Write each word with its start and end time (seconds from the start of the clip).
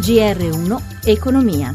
GR1 0.00 1.04
Economia. 1.04 1.74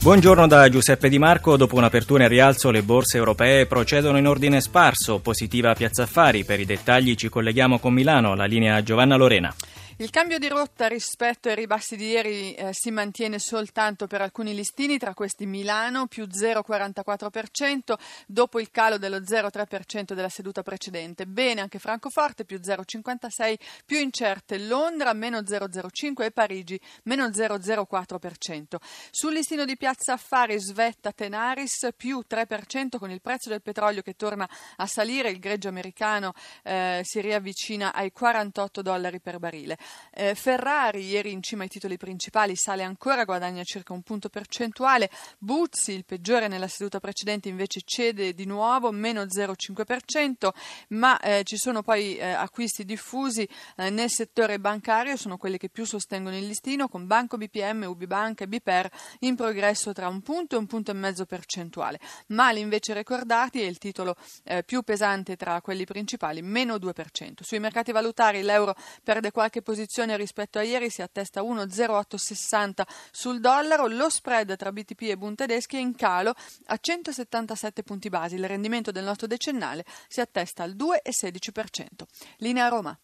Buongiorno 0.00 0.46
da 0.46 0.70
Giuseppe 0.70 1.10
Di 1.10 1.18
Marco. 1.18 1.58
Dopo 1.58 1.76
un'apertura 1.76 2.22
in 2.22 2.30
rialzo, 2.30 2.70
le 2.70 2.82
borse 2.82 3.18
europee 3.18 3.66
procedono 3.66 4.16
in 4.16 4.26
ordine 4.26 4.62
sparso. 4.62 5.18
Positiva 5.18 5.74
Piazza 5.74 6.04
Affari. 6.04 6.44
Per 6.44 6.58
i 6.60 6.64
dettagli 6.64 7.14
ci 7.14 7.28
colleghiamo 7.28 7.78
con 7.78 7.92
Milano. 7.92 8.34
La 8.34 8.46
linea 8.46 8.82
Giovanna 8.82 9.16
Lorena. 9.16 9.54
Il 9.98 10.10
cambio 10.10 10.40
di 10.40 10.48
rotta 10.48 10.88
rispetto 10.88 11.48
ai 11.48 11.54
ribassi 11.54 11.94
di 11.94 12.08
ieri 12.08 12.52
eh, 12.54 12.72
si 12.72 12.90
mantiene 12.90 13.38
soltanto 13.38 14.08
per 14.08 14.22
alcuni 14.22 14.52
listini, 14.52 14.98
tra 14.98 15.14
questi 15.14 15.46
Milano 15.46 16.08
più 16.08 16.24
0,44% 16.24 17.94
dopo 18.26 18.58
il 18.58 18.72
calo 18.72 18.98
dello 18.98 19.18
0,3% 19.18 20.14
della 20.14 20.28
seduta 20.28 20.64
precedente. 20.64 21.26
Bene 21.26 21.60
anche 21.60 21.78
Francoforte 21.78 22.44
più 22.44 22.58
0,56%, 22.58 23.54
più 23.86 24.00
incerte 24.00 24.58
Londra 24.58 25.12
meno 25.12 25.38
0,05% 25.38 26.24
e 26.24 26.32
Parigi 26.32 26.80
meno 27.04 27.28
0,04%. 27.28 28.64
Sul 29.12 29.32
listino 29.32 29.64
di 29.64 29.76
Piazza 29.76 30.14
Affari 30.14 30.58
svetta 30.58 31.12
Tenaris 31.12 31.90
più 31.96 32.24
3% 32.28 32.98
con 32.98 33.12
il 33.12 33.20
prezzo 33.20 33.48
del 33.48 33.62
petrolio 33.62 34.02
che 34.02 34.14
torna 34.14 34.48
a 34.74 34.86
salire, 34.88 35.30
il 35.30 35.38
greggio 35.38 35.68
americano 35.68 36.32
eh, 36.64 37.00
si 37.04 37.20
riavvicina 37.20 37.94
ai 37.94 38.10
48 38.10 38.82
dollari 38.82 39.20
per 39.20 39.38
barile. 39.38 39.78
Eh, 40.10 40.34
Ferrari 40.34 41.04
ieri 41.06 41.32
in 41.32 41.42
cima 41.42 41.64
ai 41.64 41.68
titoli 41.68 41.96
principali 41.96 42.56
sale 42.56 42.82
ancora, 42.82 43.24
guadagna 43.24 43.62
circa 43.64 43.92
un 43.92 44.02
punto 44.02 44.28
percentuale. 44.28 45.10
Buzzi, 45.38 45.92
il 45.92 46.04
peggiore 46.04 46.48
nella 46.48 46.68
seduta 46.68 47.00
precedente, 47.00 47.48
invece 47.48 47.80
cede 47.84 48.34
di 48.34 48.46
nuovo, 48.46 48.90
meno 48.90 49.22
0,5%, 49.22 50.48
ma 50.88 51.18
eh, 51.20 51.42
ci 51.44 51.56
sono 51.56 51.82
poi 51.82 52.16
eh, 52.16 52.24
acquisti 52.24 52.84
diffusi 52.84 53.48
eh, 53.76 53.90
nel 53.90 54.10
settore 54.10 54.58
bancario, 54.58 55.16
sono 55.16 55.36
quelli 55.36 55.58
che 55.58 55.68
più 55.68 55.84
sostengono 55.84 56.36
il 56.36 56.46
listino, 56.46 56.88
con 56.88 57.06
Banco 57.06 57.36
BPM, 57.36 57.84
UbiBank 57.86 58.42
e 58.42 58.48
Biper 58.48 58.90
in 59.20 59.36
progresso 59.36 59.92
tra 59.92 60.08
un 60.08 60.20
punto 60.20 60.54
e 60.56 60.58
un 60.58 60.66
punto 60.66 60.90
e 60.90 60.94
mezzo 60.94 61.24
percentuale. 61.24 61.98
Mali 62.28 62.60
invece 62.60 62.94
ricordati 62.94 63.60
è 63.60 63.66
il 63.66 63.78
titolo 63.78 64.16
eh, 64.44 64.62
più 64.62 64.82
pesante 64.82 65.36
tra 65.36 65.60
quelli 65.60 65.84
principali, 65.84 66.42
meno 66.42 66.76
2%. 66.76 67.42
Sui 67.42 67.58
mercati 67.58 67.92
valutari 67.92 68.42
l'euro 68.42 68.74
perde 69.02 69.30
qualche 69.30 69.60
posizione 69.60 69.73
posizione 69.74 70.16
rispetto 70.16 70.60
a 70.60 70.62
ieri 70.62 70.88
si 70.88 71.02
attesta 71.02 71.42
1,0860 71.42 72.82
sul 73.10 73.40
dollaro, 73.40 73.88
lo 73.88 74.08
spread 74.08 74.56
tra 74.56 74.70
BTP 74.70 75.02
e 75.02 75.16
Bund 75.16 75.36
tedeschi 75.36 75.76
è 75.76 75.80
in 75.80 75.96
calo 75.96 76.32
a 76.66 76.78
177 76.80 77.82
punti 77.82 78.08
basi, 78.08 78.36
il 78.36 78.46
rendimento 78.46 78.92
del 78.92 79.02
nostro 79.02 79.26
decennale 79.26 79.84
si 80.06 80.20
attesta 80.20 80.62
al 80.62 80.76
2,16%. 80.76 82.04
Linea 82.36 82.68
Roma. 82.68 82.96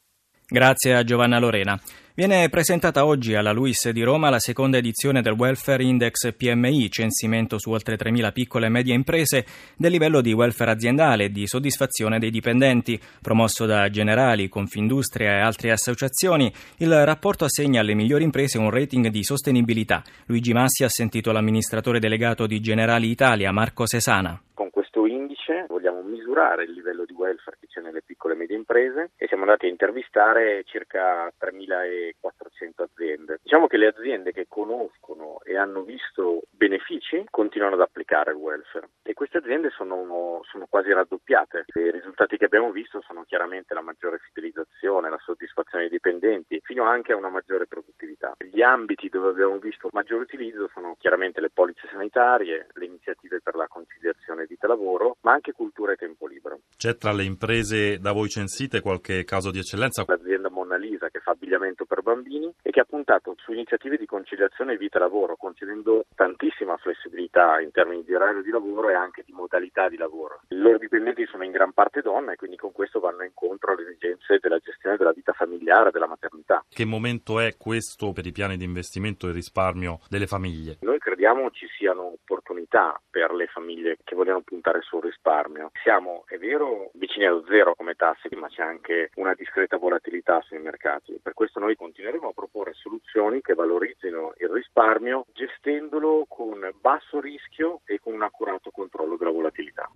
Grazie 0.53 0.97
a 0.97 1.05
Giovanna 1.05 1.39
Lorena. 1.39 1.79
Viene 2.13 2.49
presentata 2.49 3.07
oggi 3.07 3.37
alla 3.37 3.53
Luis 3.53 3.89
di 3.91 4.03
Roma 4.03 4.31
la 4.31 4.41
seconda 4.41 4.79
edizione 4.79 5.23
del 5.23 5.35
Welfare 5.35 5.85
Index 5.85 6.35
PMI, 6.35 6.91
censimento 6.91 7.57
su 7.57 7.71
oltre 7.71 7.95
3.000 7.95 8.33
piccole 8.33 8.67
e 8.67 8.69
medie 8.69 8.93
imprese 8.93 9.47
del 9.77 9.93
livello 9.93 10.21
di 10.21 10.33
welfare 10.33 10.73
aziendale 10.73 11.27
e 11.27 11.31
di 11.31 11.47
soddisfazione 11.47 12.19
dei 12.19 12.31
dipendenti. 12.31 13.01
Promosso 13.23 13.65
da 13.65 13.89
Generali, 13.91 14.49
Confindustria 14.49 15.37
e 15.37 15.41
altre 15.41 15.71
associazioni, 15.71 16.53
il 16.79 17.05
rapporto 17.05 17.45
assegna 17.45 17.81
alle 17.81 17.95
migliori 17.95 18.25
imprese 18.25 18.59
un 18.59 18.71
rating 18.71 19.07
di 19.07 19.23
sostenibilità. 19.23 20.03
Luigi 20.27 20.53
Massi 20.53 20.83
ha 20.83 20.89
sentito 20.89 21.31
l'amministratore 21.31 22.01
delegato 22.01 22.49
di 22.49 22.59
Generali 22.59 23.09
Italia, 23.09 23.53
Marco 23.53 23.87
Sesana. 23.87 24.39
Con 24.53 24.71
questo 24.71 25.07
indice 25.07 25.65
vogliamo 25.69 26.03
misurare 26.03 26.65
il 26.65 26.73
livello 26.73 27.05
di 27.05 27.15
welfare 27.15 27.57
che 27.61 27.69
c'è 27.71 27.81
nelle 27.81 28.03
piccole 28.03 28.35
e 28.35 28.37
medie 28.37 28.57
imprese 28.57 29.13
e 29.17 29.27
siamo 29.29 29.45
andati 29.45 29.67
a 29.67 29.69
intervistare 29.69 30.65
circa 30.65 31.33
3.400 31.41 32.83
aziende. 32.83 33.39
Diciamo 33.43 33.69
che 33.69 33.77
le 33.77 33.87
aziende 33.87 34.33
che 34.33 34.47
conoscono 34.49 35.41
e 35.45 35.57
hanno 35.57 35.83
visto 35.83 36.43
benefici 36.51 37.25
continuano 37.31 37.77
ad 37.77 37.81
applicare 37.81 38.33
il 38.33 38.37
welfare 38.37 38.89
e 39.03 39.15
queste 39.15 39.39
aziende 39.39 39.71
sono, 39.71 40.41
sono 40.45 40.67
quasi 40.69 40.93
raddoppiate. 40.93 41.65
I 41.75 41.91
risultati 41.91 42.37
che 42.37 42.45
abbiamo 42.45 42.71
visto 42.71 43.01
sono 43.01 43.25
chiaramente 43.25 43.75
la 43.75 43.81
maggiore 43.81 44.19
fidelizzazione, 44.19 45.09
la 45.09 45.19
soddisfazione 45.19 45.85
dei 45.85 45.93
dipendenti, 45.93 46.61
fino 46.63 46.85
anche 46.85 47.13
a 47.13 47.17
una 47.17 47.29
maggiore 47.29 47.67
produttività. 47.67 48.35
Gli 48.39 48.63
ambiti 48.63 49.09
dove 49.09 49.31
abbiamo 49.31 49.59
visto 49.59 49.89
maggiore 49.93 50.23
utilizzo 50.23 50.69
sono 50.73 50.97
chiaramente 50.99 51.41
le 51.41 51.51
polizze 51.51 51.89
sanitarie, 51.91 52.67
le 52.73 52.85
iniziative 52.85 53.41
per 53.41 53.55
la 53.55 53.69
conciliazione 53.69 54.47
vita-lavoro, 54.47 55.17
ma 55.23 55.33
anche 55.33 55.53
cultura 55.53 55.93
e 55.93 55.97
tempo 55.97 56.27
libero. 56.27 56.61
C'è 56.81 56.97
tra 56.97 57.13
le 57.13 57.25
imprese 57.25 57.99
da 57.99 58.13
voi 58.13 58.31
censite 58.31 58.81
qualche 58.81 59.23
caso 59.25 59.51
di 59.51 59.59
eccellenza? 59.59 60.03
L'azienda 60.07 60.49
Lisa 60.91 61.09
che 61.09 61.21
fa 61.21 61.31
abbigliamento 61.33 61.85
per 61.85 62.03
bambini 62.03 62.53
e 62.63 62.71
che 62.71 62.81
ha 62.81 62.85
puntato 62.85 63.35
su 63.39 63.53
iniziative 63.53 63.97
di 63.97 64.07
conciliazione 64.07 64.77
vita-lavoro, 64.77 65.37
concedendo 65.37 66.05
tantissima 66.15 66.77
flessibilità 66.77 67.61
in 67.61 67.71
termini 67.71 68.05
di 68.05 68.15
orario 68.15 68.43
di 68.43 68.51
lavoro 68.51 68.91
e 68.91 68.95
anche 68.95 69.23
di 69.25 69.33
modalità 69.33 69.89
di 69.89 69.97
lavoro. 69.97 70.41
I 70.49 70.57
loro 70.57 70.79
dipendenti 70.79 71.27
sono 71.27 71.45
in 71.45 71.53
gran 71.53 71.73
parte 71.73 72.03
donne 72.03 72.33
e 72.33 72.37
quindi 72.37 72.57
con 72.57 72.73
questo 72.73 72.99
vanno 73.01 73.23
incontro 73.23 73.73
alle 73.73 73.83
esigenze 73.83 74.39
della 74.41 74.59
gestione 74.59 74.97
della 74.97 75.13
vita 75.13 75.33
familiare, 75.33 75.91
della 75.91 76.07
maternità. 76.07 76.65
Che 76.69 76.85
momento 76.85 77.39
è 77.39 77.57
questo 77.57 78.13
per 78.13 78.27
i 78.27 78.33
piani 78.33 78.57
di 78.57 78.65
investimento 78.65 79.29
e 79.29 79.33
risparmio 79.33 80.01
delle 80.09 80.27
famiglie? 80.27 80.79
Noi 80.81 80.99
crediamo 80.99 81.51
ci 81.51 81.67
siano 81.77 82.13
opportunità 82.13 83.01
per 83.11 83.33
le 83.33 83.47
famiglie 83.47 83.99
che 84.03 84.15
vogliono 84.15 84.41
puntare 84.41 84.81
sul 84.83 85.03
risparmio. 85.03 85.71
Siamo, 85.83 86.25
è 86.27 86.39
vero, 86.39 86.91
vicini 86.95 87.27
allo 87.27 87.45
zero 87.49 87.75
come 87.75 87.95
tasse, 87.95 88.29
ma 88.37 88.49
c'è 88.49 88.63
anche 88.63 89.11
una 89.15 89.35
discreta 89.35 89.77
volatilità 89.77 90.41
sui 90.43 90.59
mercati. 90.81 91.21
Per 91.23 91.35
questo 91.35 91.61
noi 91.61 91.77
continueremo 91.77 92.29
a 92.29 92.33
proporre 92.33 92.73
soluzioni 92.73 93.43
che 93.43 93.55
valorizzino 93.55 94.33
il 94.39 94.49
risparmio 94.49 95.27
gestendolo 95.35 96.25
con 96.27 96.59
basso 96.81 97.21
rischio 97.21 97.83
e 97.85 98.01
con 98.01 98.15
un 98.15 98.23
accurato 98.23 98.71
controllo 98.71 99.17
della 99.17 99.31
volatilità. 99.31 99.89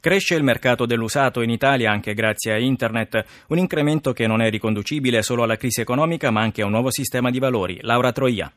Cresce 0.00 0.34
il 0.34 0.42
mercato 0.42 0.84
dell'usato 0.84 1.42
in 1.42 1.50
Italia 1.50 1.92
anche 1.92 2.14
grazie 2.14 2.52
a 2.52 2.58
Internet, 2.58 3.44
un 3.48 3.58
incremento 3.58 4.12
che 4.12 4.26
non 4.26 4.40
è 4.40 4.50
riconducibile 4.50 5.22
solo 5.22 5.44
alla 5.44 5.56
crisi 5.56 5.80
economica 5.80 6.30
ma 6.30 6.40
anche 6.40 6.62
a 6.62 6.64
un 6.64 6.72
nuovo 6.72 6.90
sistema 6.90 7.30
di 7.30 7.38
valori. 7.38 7.78
Laura 7.82 8.10
Troia. 8.10 8.52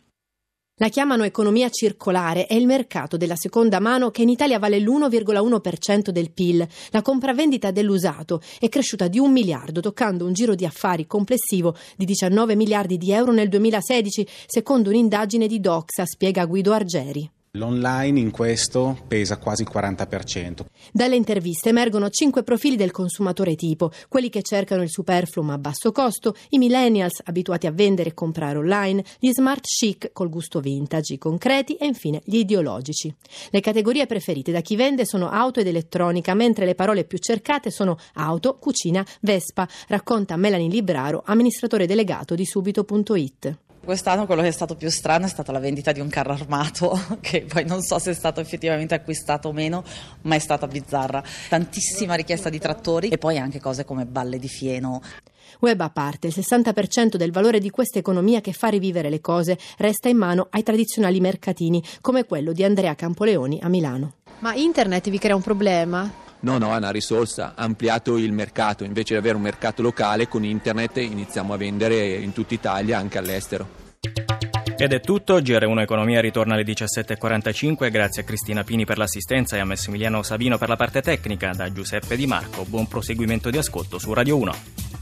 La 0.78 0.90
chiamano 0.90 1.24
economia 1.24 1.69
circolare, 1.69 2.47
è 2.47 2.53
il 2.53 2.66
mercato 2.66 3.16
della 3.16 3.38
seconda 3.38 3.80
mano 3.80 4.12
che 4.12 4.24
in 4.24 4.28
Italia 4.28 4.59
vale 4.59 4.78
l'1,1% 4.78 6.09
del 6.09 6.31
PIL. 6.34 6.68
La 6.90 7.02
compravendita 7.02 7.72
dell'usato 7.72 8.41
è 8.59 8.68
cresciuta 8.68 9.08
di 9.08 9.18
un 9.18 9.31
miliardo, 9.31 9.80
toccando 9.80 10.25
un 10.25 10.34
giro 10.34 10.53
di 10.53 10.66
affari 10.66 11.08
complessivo 11.08 11.78
di 11.96 12.03
19 12.03 12.56
miliardi 12.56 12.97
di 12.97 13.14
euro 13.14 13.31
nel 13.31 13.47
2016, 13.47 14.28
secondo 14.47 14.90
un'indagine 14.90 15.47
di 15.47 15.62
Doxa, 15.62 16.06
spiega 16.06 16.44
Guido 16.44 16.74
Argeri. 16.74 17.31
L'online 17.56 18.20
in 18.20 18.32
questo 18.32 18.98
pesa 19.08 19.38
quasi 19.38 19.62
il 19.62 19.70
40%. 19.74 20.66
Dalle 20.92 21.16
interviste 21.16 21.70
emergono 21.70 22.10
cinque 22.10 22.44
profili 22.44 22.76
del 22.76 22.92
consumatore 22.92 23.56
tipo, 23.56 23.92
quelli 24.10 24.30
che 24.30 24.42
cercano 24.42 24.84
il 24.84 24.90
superfluo 24.90 25.44
ma 25.44 25.54
a 25.54 25.58
basso 25.58 25.92
costo, 25.92 26.36
i 26.50 26.58
millennials 26.58 27.22
abituati 27.24 27.66
a 27.66 27.72
vendere 27.72 28.10
e 28.10 28.14
comprare 28.14 28.58
online, 28.58 29.04
gli 29.20 29.32
smart 29.32 29.66
chic 29.66 30.12
col 30.12 30.30
gusto 30.30 30.60
vintage, 30.60 31.14
i 31.14 31.18
concreti 31.18 31.76
e 31.76 31.86
infine 31.86 32.22
gli 32.26 32.38
ideologici. 32.38 33.14
Le 33.50 33.60
categorie 33.62 34.06
preferite 34.06 34.52
da 34.52 34.62
chi 34.62 34.76
vende 34.76 35.06
sono 35.06 35.30
auto 35.30 35.62
ed 35.62 35.68
elettronica, 35.68 36.34
mentre 36.34 36.66
le 36.66 36.76
parole 36.76 37.06
più 37.06 37.18
cercate 37.18 37.72
sono 37.72 37.98
auto, 38.16 38.58
cucina, 38.60 39.06
Vespa, 39.22 39.68
racconta 39.88 40.36
Melanie 40.36 40.70
Libraro, 40.70 41.24
amministratore 41.26 41.88
delegato 41.88 42.36
di 42.36 42.46
subito.it. 42.46 43.58
Quest'anno 43.85 44.25
quello 44.25 44.41
che 44.41 44.47
è 44.47 44.51
stato 44.51 44.75
più 44.75 44.90
strano 44.90 45.28
è 45.28 45.29
stata 45.29 45.51
la 45.51 45.59
vendita 45.59 45.91
di 45.91 46.00
un 46.00 46.09
carro 46.09 46.34
armato, 46.34 47.00
che 47.22 47.46
poi 47.47 47.66
non 47.66 47.84
so 47.84 48.00
se 48.00 48.12
è 48.12 48.13
stato 48.16 48.41
effettivamente 48.41 48.96
acquistato 48.96 49.50
o 49.50 49.53
meno, 49.53 49.84
ma 50.23 50.34
è 50.34 50.40
stata 50.40 50.66
bizzarra. 50.66 51.23
Tantissima 51.47 52.16
richiesta 52.16 52.50
di 52.50 52.57
trattori 52.57 53.09
e 53.09 53.19
poi 53.19 53.38
anche 53.38 53.59
cose 53.62 53.85
come 53.85 54.06
balle 54.06 54.40
di 54.40 54.47
fieno. 54.47 55.03
Web 55.59 55.79
a 55.82 55.91
parte, 55.91 56.28
il 56.28 56.34
60% 56.35 57.16
del 57.16 57.32
valore 57.32 57.59
di 57.59 57.70
questa 57.70 57.99
economia 57.99 58.41
che 58.41 58.53
fa 58.53 58.70
rivivere 58.70 59.11
le 59.11 59.22
cose 59.22 59.55
resta 59.78 60.09
in 60.09 60.17
mano 60.17 60.47
ai 60.49 60.64
tradizionali 60.64 61.20
mercatini, 61.20 61.84
come 62.02 62.26
quello 62.26 62.53
di 62.53 62.64
Andrea 62.64 62.96
Campoleoni 62.96 63.59
a 63.61 63.70
Milano. 63.70 64.14
Ma 64.40 64.55
internet 64.55 65.11
vi 65.11 65.20
crea 65.20 65.35
un 65.35 65.43
problema? 65.43 66.25
No, 66.46 66.59
no, 66.59 66.76
è 66.76 66.78
una 66.78 66.92
risorsa, 66.92 67.53
ha 67.56 67.64
ampliato 67.64 68.18
il 68.18 68.32
mercato, 68.32 68.84
invece 68.84 69.14
di 69.14 69.20
avere 69.20 69.36
un 69.36 69.42
mercato 69.42 69.82
locale 69.82 70.28
con 70.28 70.44
internet 70.44 70.97
iniziamo 70.97 71.56
a 71.56 71.58
vendere 71.58 72.18
in 72.18 72.34
tutta 72.34 72.53
Italia, 72.53 73.00
anche 73.00 73.18
all'estero. 73.18 73.68
Ed 74.78 74.94
è 74.94 75.00
tutto, 75.00 75.40
GR1 75.40 75.80
Economia 75.80 76.22
ritorna 76.22 76.53
alle 76.53 76.64
17.45, 76.64 77.90
grazie 77.90 78.22
a 78.22 78.26
Cristina 78.26 78.64
Pini 78.64 78.86
per 78.86 79.00
l'assistenza 79.00 79.56
e 79.56 79.59
a 79.59 79.66
Massimiliano 79.66 80.22
Savino 80.22 80.59
per 80.59 80.70
la 80.70 80.76
parte 80.76 81.02
tecnica, 81.02 81.50
da 81.50 81.72
Giuseppe 81.72 82.16
Di 82.16 82.28
Marco, 82.28 82.64
buon 82.66 82.88
proseguimento 82.88 83.50
di 83.50 83.58
ascolto 83.58 83.98
su 83.98 84.14
Radio 84.14 84.38
1. 84.38 84.95